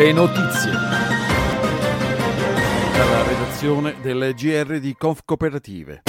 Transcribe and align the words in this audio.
Le 0.00 0.12
notizie. 0.12 0.72
Dalla 2.96 3.22
redazione 3.22 3.96
del 4.00 4.32
GR 4.34 4.78
di 4.78 4.94
Conf 4.96 5.20
Cooperative. 5.26 6.04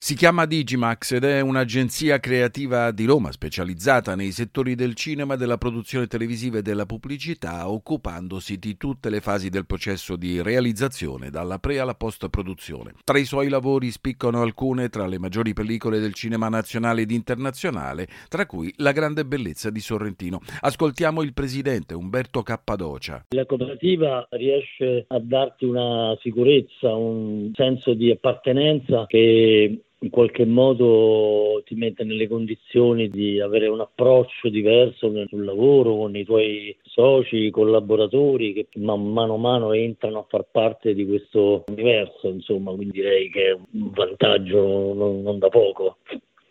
Si 0.00 0.14
chiama 0.14 0.46
Digimax 0.46 1.14
ed 1.14 1.24
è 1.24 1.40
un'agenzia 1.40 2.20
creativa 2.20 2.92
di 2.92 3.04
Roma 3.04 3.32
specializzata 3.32 4.14
nei 4.14 4.30
settori 4.30 4.76
del 4.76 4.94
cinema, 4.94 5.34
della 5.34 5.58
produzione 5.58 6.06
televisiva 6.06 6.58
e 6.58 6.62
della 6.62 6.86
pubblicità, 6.86 7.68
occupandosi 7.68 8.58
di 8.58 8.76
tutte 8.76 9.10
le 9.10 9.20
fasi 9.20 9.48
del 9.48 9.66
processo 9.66 10.14
di 10.14 10.40
realizzazione, 10.40 11.30
dalla 11.30 11.58
pre 11.58 11.80
alla 11.80 11.96
post-produzione. 11.96 12.94
Tra 13.02 13.18
i 13.18 13.24
suoi 13.24 13.48
lavori 13.48 13.90
spiccano 13.90 14.40
alcune 14.40 14.88
tra 14.88 15.04
le 15.08 15.18
maggiori 15.18 15.52
pellicole 15.52 15.98
del 15.98 16.14
cinema 16.14 16.48
nazionale 16.48 17.02
ed 17.02 17.10
internazionale, 17.10 18.06
tra 18.28 18.46
cui 18.46 18.72
La 18.76 18.92
grande 18.92 19.26
bellezza 19.26 19.68
di 19.68 19.80
Sorrentino. 19.80 20.40
Ascoltiamo 20.60 21.22
il 21.22 21.34
presidente 21.34 21.94
Umberto 21.94 22.42
Cappadocia. 22.44 23.26
La 23.30 23.46
cooperativa 23.46 24.26
riesce 24.30 25.06
a 25.08 25.18
darti 25.18 25.64
una 25.64 26.16
sicurezza, 26.20 26.94
un 26.94 27.50
senso 27.52 27.94
di 27.94 28.12
appartenenza 28.12 29.04
che 29.08 29.82
in 30.00 30.10
qualche 30.10 30.44
modo 30.44 31.62
ti 31.64 31.74
mette 31.74 32.04
nelle 32.04 32.28
condizioni 32.28 33.08
di 33.08 33.40
avere 33.40 33.66
un 33.66 33.80
approccio 33.80 34.48
diverso 34.48 35.10
sul 35.26 35.44
lavoro 35.44 35.96
con 35.96 36.14
i 36.14 36.24
tuoi 36.24 36.76
soci, 36.82 37.50
collaboratori 37.50 38.52
che 38.52 38.68
man 38.74 39.10
mano 39.12 39.34
a 39.34 39.38
mano 39.38 39.72
entrano 39.72 40.20
a 40.20 40.26
far 40.28 40.46
parte 40.50 40.94
di 40.94 41.04
questo 41.04 41.64
universo, 41.68 42.28
insomma, 42.28 42.72
quindi 42.72 43.00
direi 43.00 43.30
che 43.30 43.50
è 43.50 43.52
un 43.52 43.90
vantaggio 43.90 44.94
non, 44.94 45.22
non 45.22 45.38
da 45.38 45.48
poco. 45.48 45.98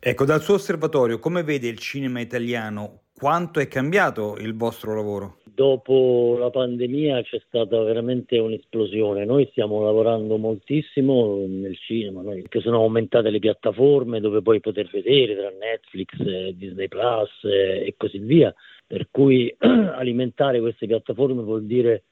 Ecco, 0.00 0.24
dal 0.24 0.42
suo 0.42 0.54
osservatorio, 0.54 1.18
come 1.18 1.42
vede 1.42 1.68
il 1.68 1.78
cinema 1.78 2.20
italiano? 2.20 3.02
Quanto 3.18 3.58
è 3.58 3.66
cambiato 3.66 4.36
il 4.36 4.54
vostro 4.54 4.94
lavoro? 4.94 5.38
dopo 5.58 6.36
la 6.38 6.50
pandemia 6.50 7.20
c'è 7.22 7.42
stata 7.48 7.82
veramente 7.82 8.38
un'esplosione. 8.38 9.24
Noi 9.24 9.48
stiamo 9.50 9.82
lavorando 9.82 10.36
moltissimo 10.36 11.44
nel 11.48 11.76
cinema, 11.76 12.22
noi, 12.22 12.42
perché 12.42 12.60
sono 12.60 12.76
aumentate 12.76 13.28
le 13.30 13.40
piattaforme 13.40 14.20
dove 14.20 14.40
puoi 14.40 14.60
poter 14.60 14.88
vedere 14.88 15.34
tra 15.34 15.50
Netflix, 15.50 16.52
Disney 16.52 16.86
Plus 16.86 17.42
e 17.42 17.92
così 17.96 18.18
via. 18.18 18.54
Per 18.86 19.08
cui 19.10 19.52
alimentare 19.58 20.60
queste 20.60 20.86
piattaforme 20.86 21.42
vuol 21.42 21.64
dire 21.64 22.04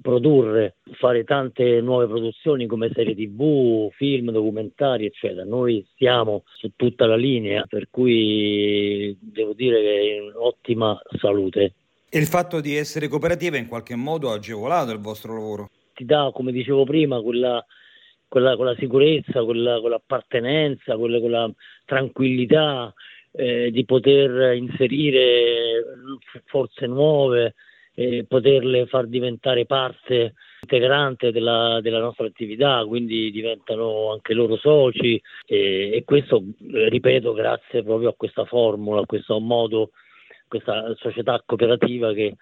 produrre, 0.00 0.76
fare 0.92 1.24
tante 1.24 1.80
nuove 1.80 2.06
produzioni 2.06 2.66
come 2.66 2.90
serie 2.92 3.14
tv, 3.14 3.90
film, 3.92 4.30
documentari, 4.30 5.06
eccetera. 5.06 5.44
Noi 5.44 5.86
stiamo 5.92 6.44
su 6.56 6.70
tutta 6.76 7.06
la 7.06 7.16
linea, 7.16 7.64
per 7.68 7.88
cui 7.90 9.16
devo 9.20 9.52
dire 9.52 9.80
che 9.80 9.98
è 9.98 10.22
in 10.22 10.32
ottima 10.34 11.00
salute. 11.18 11.74
E 12.08 12.18
il 12.18 12.26
fatto 12.26 12.60
di 12.60 12.76
essere 12.76 13.08
cooperativa 13.08 13.56
in 13.56 13.66
qualche 13.68 13.96
modo 13.96 14.30
ha 14.30 14.34
agevolato 14.34 14.92
il 14.92 15.00
vostro 15.00 15.34
lavoro? 15.34 15.70
Ti 15.94 16.04
dà, 16.04 16.30
come 16.32 16.52
dicevo 16.52 16.84
prima, 16.84 17.20
quella, 17.20 17.64
quella, 18.28 18.56
quella 18.56 18.76
sicurezza, 18.76 19.44
quella, 19.44 19.80
quell'appartenenza, 19.80 20.96
quella, 20.96 21.18
quella 21.18 21.50
tranquillità 21.84 22.92
eh, 23.32 23.70
di 23.70 23.84
poter 23.84 24.54
inserire 24.54 25.82
forze 26.46 26.86
nuove, 26.86 27.54
eh, 27.98 28.26
poterle 28.28 28.86
far 28.86 29.06
diventare 29.06 29.64
parte 29.64 30.34
integrante 30.60 31.32
della, 31.32 31.80
della, 31.80 31.98
nostra 31.98 32.26
attività, 32.26 32.84
quindi 32.86 33.30
diventano 33.30 34.12
anche 34.12 34.34
loro 34.34 34.56
soci 34.56 35.20
e, 35.46 35.90
e 35.94 36.04
questo, 36.04 36.42
ripeto, 36.58 37.32
grazie 37.32 37.82
proprio 37.82 38.10
a 38.10 38.14
questa 38.14 38.44
formula, 38.44 39.00
a 39.00 39.06
questo 39.06 39.38
modo 39.40 39.90
questa 40.46 40.94
società 40.96 41.42
cooperativa 41.44 42.12
che, 42.12 42.36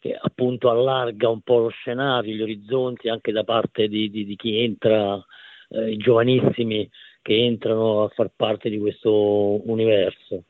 che 0.00 0.18
appunto 0.20 0.68
allarga 0.68 1.28
un 1.28 1.42
po' 1.42 1.58
lo 1.60 1.68
scenario, 1.68 2.34
gli 2.34 2.42
orizzonti 2.42 3.08
anche 3.08 3.30
da 3.30 3.44
parte 3.44 3.86
di, 3.86 4.10
di, 4.10 4.24
di 4.24 4.34
chi 4.34 4.58
entra, 4.58 5.16
eh, 5.70 5.92
i 5.92 5.96
giovanissimi 5.96 6.88
che 7.22 7.44
entrano 7.44 8.02
a 8.02 8.08
far 8.08 8.32
parte 8.34 8.68
di 8.68 8.78
questo 8.78 9.12
universo. 9.68 10.42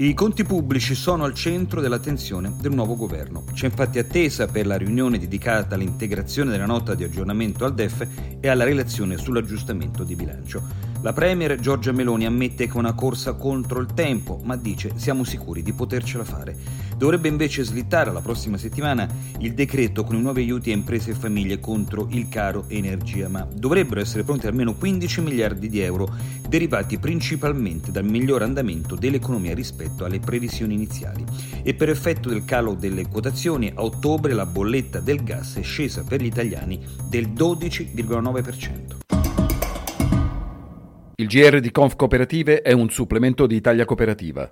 I 0.00 0.14
conti 0.14 0.44
pubblici 0.44 0.94
sono 0.94 1.24
al 1.24 1.34
centro 1.34 1.80
dell'attenzione 1.80 2.54
del 2.60 2.70
nuovo 2.70 2.94
governo. 2.94 3.42
C'è 3.52 3.66
infatti 3.66 3.98
attesa 3.98 4.46
per 4.46 4.64
la 4.64 4.76
riunione 4.76 5.18
dedicata 5.18 5.74
all'integrazione 5.74 6.52
della 6.52 6.66
nota 6.66 6.94
di 6.94 7.02
aggiornamento 7.02 7.64
al 7.64 7.74
DEF 7.74 8.06
e 8.38 8.46
alla 8.46 8.62
relazione 8.62 9.16
sull'aggiustamento 9.16 10.04
di 10.04 10.14
bilancio. 10.14 10.62
La 11.00 11.12
Premier 11.12 11.60
Giorgia 11.60 11.92
Meloni 11.92 12.26
ammette 12.26 12.66
che 12.66 12.72
è 12.72 12.76
una 12.76 12.92
corsa 12.92 13.34
contro 13.34 13.78
il 13.78 13.86
tempo, 13.94 14.40
ma 14.42 14.56
dice 14.56 14.90
siamo 14.96 15.22
sicuri 15.22 15.62
di 15.62 15.72
potercela 15.72 16.24
fare. 16.24 16.56
Dovrebbe 16.96 17.28
invece 17.28 17.62
slittare 17.62 18.10
alla 18.10 18.20
prossima 18.20 18.56
settimana 18.56 19.06
il 19.38 19.54
decreto 19.54 20.02
con 20.02 20.16
i 20.16 20.20
nuovi 20.20 20.42
aiuti 20.42 20.72
a 20.72 20.74
imprese 20.74 21.12
e 21.12 21.14
famiglie 21.14 21.60
contro 21.60 22.08
il 22.10 22.28
caro 22.28 22.64
energia, 22.66 23.28
ma 23.28 23.46
dovrebbero 23.48 24.00
essere 24.00 24.24
pronti 24.24 24.48
almeno 24.48 24.74
15 24.74 25.20
miliardi 25.20 25.68
di 25.68 25.78
euro, 25.78 26.12
derivati 26.48 26.98
principalmente 26.98 27.92
dal 27.92 28.04
miglior 28.04 28.42
andamento 28.42 28.96
dell'economia 28.96 29.54
rispetto 29.54 30.04
alle 30.04 30.18
previsioni 30.18 30.74
iniziali. 30.74 31.24
E 31.62 31.74
per 31.74 31.90
effetto 31.90 32.28
del 32.28 32.44
calo 32.44 32.74
delle 32.74 33.06
quotazioni, 33.06 33.70
a 33.72 33.84
ottobre 33.84 34.32
la 34.32 34.46
bolletta 34.46 34.98
del 34.98 35.22
gas 35.22 35.54
è 35.54 35.62
scesa 35.62 36.02
per 36.02 36.20
gli 36.20 36.26
italiani 36.26 36.84
del 37.08 37.28
12,9%. 37.28 39.07
Il 41.20 41.26
GR 41.26 41.58
di 41.58 41.72
Conf 41.72 41.96
Cooperative 41.96 42.62
è 42.62 42.70
un 42.70 42.90
supplemento 42.90 43.48
di 43.48 43.56
Italia 43.56 43.84
Cooperativa. 43.84 44.46